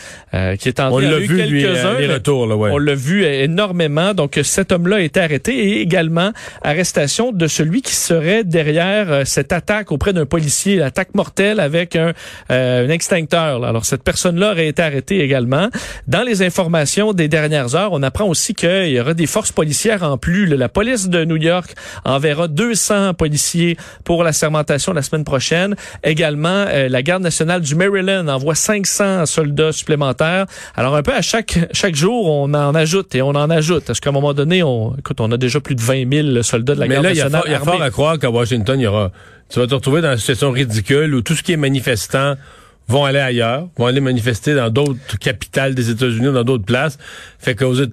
qui 0.58 0.69
est 0.69 0.81
en 0.81 0.90
On 0.93 0.99
l'a 0.99 1.19
vu 1.19 1.43
lui, 1.43 1.62
les 1.62 2.06
retours, 2.06 2.47
là, 2.47 2.56
ouais. 2.56 2.71
On 2.73 2.78
l'a 2.78 2.95
vu 2.95 3.25
énormément. 3.25 4.14
Donc 4.14 4.38
cet 4.42 4.73
homme-là 4.73 4.97
a 4.97 5.00
été 5.00 5.21
arrêté 5.21 5.65
et 5.66 5.80
également 5.80 6.32
arrestation 6.62 7.32
de 7.32 7.46
celui 7.46 7.82
qui 7.82 7.94
serait 7.94 8.44
derrière 8.44 9.11
euh, 9.11 9.23
cette 9.25 9.52
attaque 9.52 9.92
auprès 9.92 10.12
d'un 10.12 10.26
policier, 10.26 10.76
l'attaque 10.76 11.14
mortelle 11.14 11.61
avec 11.61 11.96
un, 11.96 12.12
euh, 12.50 12.87
un 12.87 12.90
extincteur. 12.90 13.64
Alors 13.64 13.85
cette 13.85 14.02
personne-là 14.02 14.52
aurait 14.52 14.68
été 14.68 14.82
arrêtée 14.82 15.20
également. 15.20 15.68
Dans 16.06 16.23
les 16.23 16.42
informations 16.42 17.12
des 17.12 17.28
dernières 17.28 17.75
heures, 17.75 17.92
on 17.92 18.02
apprend 18.02 18.26
aussi 18.26 18.54
qu'il 18.54 18.88
y 18.88 19.00
aura 19.00 19.14
des 19.14 19.26
forces 19.26 19.52
policières 19.52 20.02
en 20.02 20.18
plus. 20.18 20.46
La 20.46 20.68
police 20.68 21.08
de 21.08 21.25
New 21.25 21.37
York 21.37 21.75
enverra 22.04 22.49
200 22.49 23.14
policiers 23.14 23.76
pour 24.04 24.23
la 24.23 24.32
sermentation 24.32 24.92
la 24.92 25.02
semaine 25.02 25.25
prochaine. 25.25 25.75
Également, 26.04 26.64
euh, 26.68 26.88
la 26.88 27.02
garde 27.02 27.23
nationale 27.23 27.61
du 27.61 27.75
Maryland 27.75 28.28
envoie 28.28 28.54
500 28.54 29.26
soldats 29.26 29.73
supplémentaires. 29.73 30.46
Alors 30.76 30.96
un 30.96 31.02
peu 31.02 31.12
à 31.14 31.23
chaque 31.23 31.58
chaque 31.73 31.94
jour, 31.94 32.28
on 32.28 32.52
en 32.54 32.75
ajoute 32.75 33.14
et 33.14 33.23
on 33.23 33.30
en 33.30 33.50
ajoute. 33.50 33.85
Parce 33.85 34.00
qu'à 34.00 34.11
un 34.11 34.12
moment 34.12 34.35
donné, 34.35 34.62
on, 34.62 34.94
écoute, 34.96 35.20
on 35.20 35.30
a 35.32 35.37
déjà 35.37 35.55
plus 35.60 35.75
de 35.75 35.82
20 35.82 36.32
000 36.32 36.42
soldats 36.42 36.75
de 36.75 36.80
la 36.80 36.88
garde 36.88 37.04
nationale. 37.04 37.30
Mais 37.32 37.38
là, 37.38 37.42
il 37.46 37.52
y 37.52 37.54
a 37.54 37.60
fort 37.60 37.82
à 37.82 37.90
croire 37.90 38.18
qu'à 38.18 38.30
Washington, 38.30 38.78
il 38.78 38.84
y 38.84 38.86
aura, 38.86 39.12
tu 39.48 39.58
vas 39.58 39.66
te 39.66 39.75
retrouver 39.75 40.00
dans 40.00 40.12
une 40.12 40.18
situation 40.18 40.50
ridicule 40.50 41.14
où 41.14 41.22
tout 41.22 41.34
ce 41.34 41.42
qui 41.42 41.52
est 41.52 41.56
manifestant 41.56 42.34
vont 42.88 43.04
aller 43.04 43.18
ailleurs, 43.18 43.68
vont 43.76 43.86
aller 43.86 44.00
manifester 44.00 44.54
dans 44.54 44.70
d'autres 44.70 45.18
capitales 45.18 45.75
des 45.75 45.90
États-Unis, 45.90 46.32
dans 46.32 46.44
d'autres 46.44 46.64
places. 46.64 46.98
Fait 47.38 47.54
que 47.54 47.84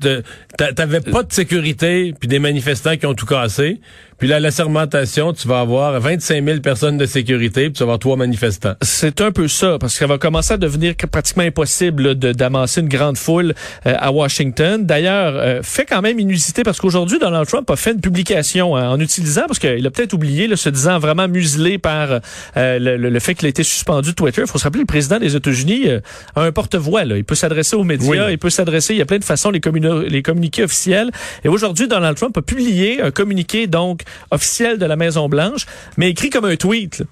t'avais 0.55 1.01
pas 1.01 1.24
de 1.24 1.34
sécurité, 1.34 2.13
puis 2.20 2.27
des 2.27 2.39
manifestants 2.39 2.96
qui 2.96 3.05
ont 3.05 3.15
tout 3.15 3.25
cassé. 3.25 3.79
Puis 4.24 4.30
là, 4.30 4.39
la 4.39 4.51
sermentation, 4.51 5.34
tu 5.34 5.50
vas 5.50 5.60
avoir 5.60 6.00
25 6.00 6.46
000 6.46 6.60
personnes 6.62 6.98
de 6.98 7.06
sécurité, 7.06 7.63
puis 7.63 7.74
tu 7.74 7.80
vas 7.80 7.84
avoir 7.84 8.00
trois 8.00 8.15
manifestants. 8.15 8.75
C'est 8.82 9.20
un 9.20 9.34
peu 9.34 9.50
ça, 9.50 9.77
parce 9.77 9.92
que 9.92 10.00
ça 10.00 10.08
va 10.08 10.18
commencer 10.18 10.53
à 10.53 10.58
devenir 10.58 10.96
pratiquement 11.12 11.44
impossible 11.44 12.18
de 12.18 12.32
d'amasser 12.32 12.80
une 12.80 12.88
grande 12.88 13.18
foule 13.18 13.53
euh, 13.86 13.96
à 14.00 14.13
Washington. 14.13 14.86
D'ailleurs, 14.86 15.34
euh, 15.36 15.60
fait 15.62 15.84
quand 15.84 16.01
même 16.01 16.22
inusité, 16.22 16.63
parce 16.63 16.80
qu'aujourd'hui, 16.80 17.20
Donald 17.20 17.46
Trump 17.50 17.70
a 17.70 17.75
fait 17.75 17.92
une 17.92 18.00
publication 18.00 18.77
hein, 18.77 18.92
en 18.92 19.00
utilisant, 19.01 19.44
parce 19.46 19.60
qu'il 19.60 19.86
a 19.86 19.92
peut-être 19.92 20.13
oublié, 20.13 20.48
là, 20.48 20.56
se 20.56 20.70
disant 20.70 21.00
vraiment 21.00 21.27
muselé 21.27 21.77
par 21.77 22.22
euh, 22.56 22.80
le, 22.80 22.96
le, 22.96 23.20
fait 23.20 23.36
qu'il 23.36 23.48
a 23.48 23.50
été 23.50 23.63
suspendu 23.63 24.12
de 24.12 24.15
Twitter. 24.15 24.44
Il 24.44 24.48
faut 24.48 24.58
se 24.58 24.63
rappeler, 24.63 24.84
le 24.84 24.86
président 24.86 25.20
des 25.20 25.36
États-Unis 25.36 25.89
a 26.38 26.42
un 26.42 26.51
porte-voix. 26.53 27.03
Il 27.03 27.25
peut 27.25 27.36
s'adresser 27.36 27.75
aux 27.75 27.84
médias, 27.84 28.30
il 28.30 28.39
peut 28.39 28.50
s'adresser, 28.50 28.94
il 28.94 29.00
y 29.00 29.01
a 29.01 29.06
plein 29.06 29.20
de 29.20 29.25
façons, 29.25 29.51
les, 29.51 29.60
les 30.08 30.24
communiqués 30.24 30.63
officiels. 30.63 31.12
Et 31.44 31.50
aujourd'hui, 31.50 31.89
Donald 31.89 32.15
Trump 32.15 32.38
a 32.38 32.42
publié 32.42 33.01
un 33.01 33.12
communiqué, 33.12 33.68
donc, 33.68 34.03
officiel 34.32 34.77
de 34.77 34.86
la 34.86 34.96
Maison-Blanche, 34.96 35.65
mais 35.98 36.10
écrit 36.10 36.29
comme 36.29 36.46
un 36.46 36.55
tweet. 36.55 37.03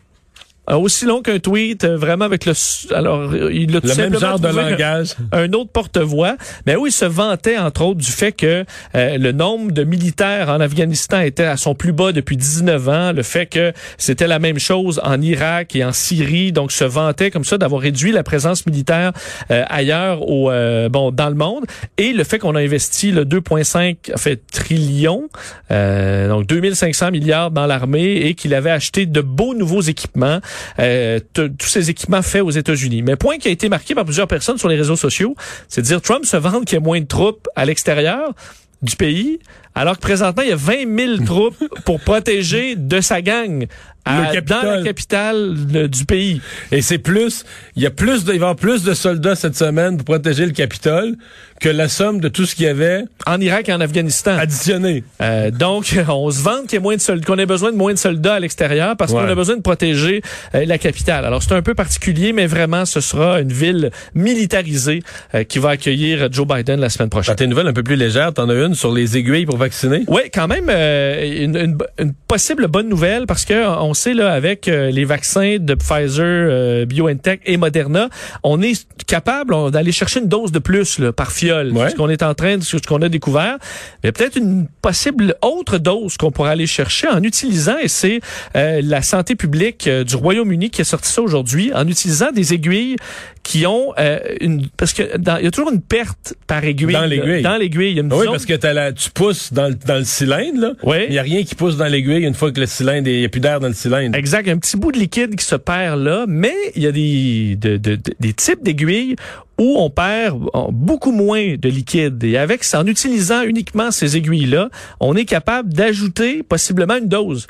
Aussi 0.67 1.05
long 1.05 1.21
qu'un 1.21 1.39
tweet, 1.39 1.83
euh, 1.83 1.97
vraiment 1.97 2.25
avec 2.25 2.45
le 2.45 2.53
alors 2.93 3.35
il 3.35 3.75
a 3.75 3.81
tout 3.81 3.87
le 3.87 3.95
même 3.95 4.17
genre 4.17 4.39
de 4.39 4.47
langage, 4.47 5.15
un, 5.31 5.51
autre 5.53 5.71
porte-voix. 5.71 6.35
Mais 6.65 6.75
oui, 6.75 6.89
il 6.89 6.93
se 6.93 7.05
vantait 7.05 7.57
entre 7.57 7.81
autres 7.83 7.99
du 7.99 8.11
fait 8.11 8.31
que 8.31 8.63
euh, 8.95 9.17
le 9.17 9.31
nombre 9.31 9.71
de 9.71 9.83
militaires 9.83 10.49
en 10.49 10.59
Afghanistan 10.59 11.19
était 11.21 11.45
à 11.45 11.57
son 11.57 11.75
plus 11.75 11.91
bas 11.91 12.11
depuis 12.11 12.37
19 12.37 12.89
ans, 12.89 13.11
le 13.11 13.23
fait 13.23 13.47
que 13.47 13.73
c'était 13.97 14.27
la 14.27 14.39
même 14.39 14.59
chose 14.59 15.01
en 15.03 15.19
Irak 15.21 15.75
et 15.75 15.83
en 15.83 15.91
Syrie, 15.91 16.51
donc 16.51 16.71
se 16.71 16.83
vantait 16.83 17.31
comme 17.31 17.45
ça 17.45 17.57
d'avoir 17.57 17.81
réduit 17.81 18.11
la 18.11 18.23
présence 18.23 18.65
militaire 18.65 19.11
ailleurs 19.49 20.21
au 20.27 20.51
bon 20.89 21.11
dans 21.11 21.29
le 21.29 21.35
monde. 21.35 21.65
Et 21.97 22.13
le 22.13 22.23
fait 22.23 22.39
qu'on 22.39 22.55
a 22.55 22.61
investi 22.61 23.11
le 23.11 23.25
2.5 23.25 24.17
fait 24.17 24.41
trillions 24.51 25.29
donc 25.69 26.45
2500 26.47 27.11
milliards 27.11 27.51
dans 27.51 27.65
l'armée 27.65 28.27
et 28.27 28.35
qu'il 28.35 28.53
avait 28.53 28.71
acheté 28.71 29.05
de 29.05 29.21
beaux 29.21 29.53
nouveaux 29.53 29.81
équipements 29.81 30.39
euh, 30.79 31.19
tous 31.33 31.67
ces 31.67 31.89
équipements 31.89 32.21
faits 32.21 32.41
aux 32.41 32.51
États-Unis. 32.51 33.01
Mais 33.01 33.15
point 33.15 33.37
qui 33.37 33.47
a 33.47 33.51
été 33.51 33.69
marqué 33.69 33.95
par 33.95 34.05
plusieurs 34.05 34.27
personnes 34.27 34.57
sur 34.57 34.69
les 34.69 34.75
réseaux 34.75 34.95
sociaux, 34.95 35.35
c'est 35.67 35.81
de 35.81 35.87
dire 35.87 36.01
Trump 36.01 36.25
se 36.25 36.37
vante 36.37 36.65
qu'il 36.65 36.75
y 36.75 36.81
a 36.81 36.83
moins 36.83 36.99
de 36.99 37.05
troupes 37.05 37.47
à 37.55 37.65
l'extérieur 37.65 38.33
du 38.81 38.95
pays, 38.95 39.39
alors 39.75 39.95
que 39.95 40.01
présentement, 40.01 40.43
il 40.43 40.49
y 40.49 40.53
a 40.53 40.57
20 40.57 41.17
000 41.17 41.17
troupes 41.25 41.63
pour 41.85 41.99
protéger 42.01 42.75
de 42.75 43.01
sa 43.01 43.21
gang 43.21 43.67
dans 44.05 44.63
la 44.63 44.83
capitale 44.83 45.55
du 45.87 46.05
pays. 46.05 46.41
Et 46.71 46.81
c'est 46.81 46.97
plus, 46.97 47.43
il 47.75 47.83
y 47.83 47.85
a 47.85 47.91
plus 47.91 48.23
de, 48.25 48.33
il 48.33 48.39
va 48.39 48.47
y 48.47 48.49
avoir 48.49 48.55
plus 48.55 48.83
de 48.83 48.93
soldats 48.93 49.35
cette 49.35 49.55
semaine 49.55 49.97
pour 49.97 50.05
protéger 50.05 50.45
le 50.45 50.51
Capitole 50.51 51.15
que 51.59 51.69
la 51.69 51.87
somme 51.87 52.19
de 52.19 52.27
tout 52.27 52.47
ce 52.47 52.55
qu'il 52.55 52.65
y 52.65 52.67
avait 52.67 53.03
en 53.27 53.39
Irak 53.39 53.69
et 53.69 53.73
en 53.73 53.81
Afghanistan 53.81 54.35
additionné. 54.35 55.03
Euh, 55.21 55.51
donc, 55.51 55.95
on 56.07 56.31
se 56.31 56.41
vante 56.41 56.63
qu'il 56.63 56.73
y 56.73 56.77
a 56.77 56.81
moins 56.81 56.95
de 56.95 57.01
soldats, 57.01 57.25
qu'on 57.25 57.37
ait 57.37 57.45
besoin 57.45 57.71
de 57.71 57.77
moins 57.77 57.93
de 57.93 57.99
soldats 57.99 58.35
à 58.35 58.39
l'extérieur 58.39 58.97
parce 58.97 59.11
qu'on 59.11 59.19
a 59.19 59.35
besoin 59.35 59.57
de 59.57 59.61
protéger 59.61 60.23
euh, 60.55 60.65
la 60.65 60.79
capitale. 60.79 61.23
Alors 61.23 61.43
c'est 61.43 61.53
un 61.53 61.61
peu 61.61 61.75
particulier, 61.75 62.33
mais 62.33 62.47
vraiment, 62.47 62.85
ce 62.85 62.99
sera 62.99 63.39
une 63.41 63.53
ville 63.53 63.91
militarisée 64.15 65.03
euh, 65.35 65.43
qui 65.43 65.59
va 65.59 65.69
accueillir 65.69 66.31
Joe 66.31 66.47
Biden 66.47 66.79
la 66.79 66.89
semaine 66.89 67.09
prochaine. 67.09 67.35
T'as 67.35 67.43
une 67.43 67.51
nouvelle 67.51 67.67
un 67.67 67.73
peu 67.73 67.83
plus 67.83 67.95
légère. 67.95 68.33
T'en 68.33 68.49
as 68.49 68.55
une 68.55 68.73
sur 68.73 68.91
les 68.91 69.17
aiguilles 69.17 69.45
pour 69.45 69.57
vacciner? 69.61 70.03
Oui, 70.07 70.23
quand 70.33 70.47
même 70.47 70.69
une, 70.69 71.55
une, 71.55 71.77
une, 71.99 72.13
possible 72.27 72.67
bonne 72.67 72.89
nouvelle 72.89 73.25
parce 73.25 73.45
que 73.45 73.67
on 73.79 73.93
sait 73.93 74.13
là 74.13 74.31
avec 74.31 74.65
les 74.67 75.05
vaccins 75.05 75.57
de 75.59 75.75
Pfizer, 75.75 76.85
BioNTech 76.85 77.41
et 77.45 77.57
Moderna, 77.57 78.09
on 78.43 78.61
est 78.61 78.85
capable 79.05 79.71
d'aller 79.71 79.91
chercher 79.91 80.19
une 80.19 80.27
dose 80.27 80.51
de 80.51 80.59
plus 80.59 80.99
là, 80.99 81.11
par 81.11 81.31
fiole. 81.31 81.73
Ce 81.89 81.95
qu'on 81.95 82.09
est 82.09 82.23
en 82.23 82.33
train 82.33 82.57
de, 82.57 82.63
ce 82.63 82.77
qu'on 82.77 83.01
a 83.01 83.09
découvert. 83.09 83.57
Mais 84.03 84.11
peut-être 84.11 84.37
une 84.37 84.67
possible 84.81 85.35
autre 85.41 85.77
dose 85.77 86.17
qu'on 86.17 86.31
pourrait 86.31 86.51
aller 86.51 86.67
chercher 86.67 87.07
en 87.07 87.21
utilisant, 87.23 87.77
et 87.77 87.87
c'est 87.87 88.19
euh, 88.55 88.81
la 88.83 89.01
santé 89.01 89.35
publique 89.35 89.87
euh, 89.87 90.03
du 90.03 90.15
Royaume-Uni 90.15 90.69
qui 90.69 90.81
a 90.81 90.83
sorti 90.83 91.09
ça 91.09 91.21
aujourd'hui, 91.21 91.71
en 91.73 91.87
utilisant 91.87 92.31
des 92.31 92.53
aiguilles 92.53 92.95
qui 93.43 93.65
ont 93.65 93.93
euh, 93.97 94.19
une 94.39 94.67
parce 94.77 94.93
que 94.93 95.01
il 95.01 95.43
y 95.43 95.47
a 95.47 95.51
toujours 95.51 95.71
une 95.71 95.81
perte 95.81 96.35
par 96.45 96.63
aiguille 96.63 96.93
dans 96.93 97.05
l'aiguille. 97.05 97.41
dans 97.41 97.57
l'aiguille. 97.57 98.01
Oui 98.01 98.25
parce 98.27 98.45
que 98.45 98.53
as 98.65 98.91
tu 98.93 99.09
pousses 99.09 99.50
dans, 99.51 99.73
dans 99.85 99.97
le 99.97 100.03
cylindre 100.03 100.59
là 100.59 100.73
oui 100.83 101.05
il 101.09 101.13
y 101.13 101.19
a 101.19 101.23
rien 101.23 101.43
qui 101.43 101.55
pousse 101.55 101.77
dans 101.77 101.87
l'aiguille 101.87 102.25
une 102.25 102.33
fois 102.33 102.51
que 102.51 102.59
le 102.59 102.65
cylindre 102.65 103.07
il 103.07 103.21
y 103.21 103.25
a 103.25 103.29
plus 103.29 103.41
d'air 103.41 103.59
dans 103.59 103.67
le 103.67 103.73
cylindre 103.73 104.17
exact 104.17 104.47
un 104.47 104.57
petit 104.57 104.77
bout 104.77 104.91
de 104.91 104.97
liquide 104.99 105.35
qui 105.35 105.45
se 105.45 105.55
perd 105.55 106.01
là 106.01 106.25
mais 106.27 106.55
il 106.75 106.83
y 106.83 106.87
a 106.87 106.91
des 106.91 107.57
de, 107.59 107.77
de, 107.77 107.99
des 108.19 108.33
types 108.33 108.63
d'aiguilles 108.63 109.15
où 109.61 109.75
on 109.77 109.91
perd 109.91 110.39
beaucoup 110.71 111.11
moins 111.11 111.55
de 111.55 111.69
liquide. 111.69 112.23
Et 112.23 112.35
avec, 112.35 112.63
en 112.73 112.87
utilisant 112.87 113.43
uniquement 113.43 113.91
ces 113.91 114.17
aiguilles-là, 114.17 114.69
on 114.99 115.15
est 115.15 115.25
capable 115.25 115.71
d'ajouter 115.71 116.41
possiblement 116.41 116.95
une 116.95 117.07
dose. 117.07 117.45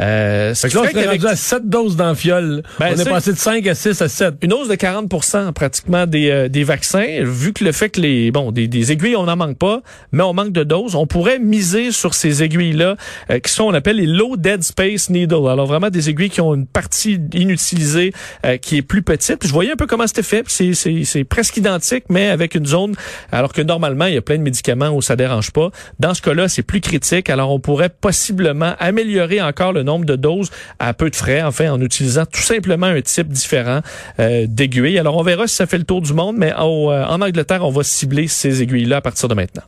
Euh, 0.00 0.54
fait 0.54 0.68
que 0.68 0.74
là, 0.74 0.82
on 0.84 0.90
serait 0.90 1.26
à 1.26 1.36
7 1.36 1.68
doses 1.68 1.96
dans 1.96 2.12
Ben, 2.12 2.62
on 2.80 2.84
est, 2.86 3.04
passé 3.08 3.32
de 3.32 3.38
5 3.38 3.66
à 3.66 3.74
6 3.74 4.02
à 4.02 4.08
7. 4.08 4.34
Une 4.42 4.52
hausse 4.52 4.68
de 4.68 4.74
40 4.74 5.10
pratiquement 5.54 6.06
des, 6.06 6.30
euh, 6.30 6.48
des 6.48 6.64
vaccins. 6.64 7.06
Vu 7.22 7.52
que 7.52 7.64
le 7.64 7.72
fait 7.72 7.88
que 7.88 8.00
les 8.00 8.30
bon 8.30 8.52
des, 8.52 8.68
des 8.68 8.92
aiguilles, 8.92 9.16
on 9.16 9.24
n'en 9.24 9.36
manque 9.36 9.58
pas, 9.58 9.80
mais 10.12 10.22
on 10.22 10.34
manque 10.34 10.52
de 10.52 10.64
doses, 10.64 10.94
on 10.94 11.06
pourrait 11.06 11.38
miser 11.38 11.92
sur 11.92 12.14
ces 12.14 12.42
aiguilles-là 12.42 12.96
euh, 13.30 13.38
qui 13.38 13.50
sont, 13.50 13.64
on 13.64 13.74
appelle 13.74 13.96
les 13.96 14.06
low 14.06 14.36
dead 14.36 14.62
space 14.62 15.08
needle. 15.08 15.48
Alors 15.48 15.66
vraiment 15.66 15.90
des 15.90 16.10
aiguilles 16.10 16.30
qui 16.30 16.40
ont 16.40 16.54
une 16.54 16.66
partie 16.66 17.18
inutilisée 17.32 18.12
euh, 18.44 18.58
qui 18.58 18.76
est 18.76 18.82
plus 18.82 19.02
petite. 19.02 19.46
Je 19.46 19.52
voyais 19.52 19.72
un 19.72 19.76
peu 19.76 19.86
comment 19.86 20.06
c'était 20.06 20.22
fait. 20.22 20.44
C'est 20.46 21.24
presque 21.24 21.56
identique, 21.56 22.04
mais 22.10 22.28
avec 22.28 22.54
une 22.54 22.66
zone, 22.66 22.94
alors 23.32 23.52
que 23.52 23.62
normalement, 23.62 24.06
il 24.06 24.14
y 24.14 24.18
a 24.18 24.22
plein 24.22 24.36
de 24.36 24.42
médicaments 24.42 24.90
où 24.90 25.00
ça 25.00 25.16
dérange 25.16 25.52
pas. 25.52 25.70
Dans 26.00 26.12
ce 26.12 26.20
cas-là, 26.22 26.48
c'est 26.48 26.62
plus 26.62 26.80
critique. 26.80 27.30
Alors 27.30 27.50
on 27.50 27.60
pourrait 27.60 27.88
possiblement 27.88 28.74
améliorer 28.78 29.40
encore 29.40 29.72
le 29.72 29.85
nombre 29.86 30.04
de 30.04 30.16
doses 30.16 30.50
à 30.78 30.92
peu 30.92 31.08
de 31.08 31.16
frais, 31.16 31.42
enfin, 31.42 31.70
en 31.70 31.80
utilisant 31.80 32.26
tout 32.26 32.42
simplement 32.42 32.86
un 32.86 33.00
type 33.00 33.28
différent 33.28 33.80
euh, 34.20 34.46
d'aiguille. 34.46 34.98
Alors, 34.98 35.16
on 35.16 35.22
verra 35.22 35.46
si 35.46 35.54
ça 35.54 35.66
fait 35.66 35.78
le 35.78 35.84
tour 35.84 36.02
du 36.02 36.12
monde, 36.12 36.36
mais 36.38 36.52
euh, 36.52 36.56
en 36.58 37.20
Angleterre, 37.22 37.64
on 37.64 37.70
va 37.70 37.82
cibler 37.82 38.28
ces 38.28 38.62
aiguilles-là 38.62 38.96
à 38.96 39.00
partir 39.00 39.28
de 39.28 39.34
maintenant. 39.34 39.62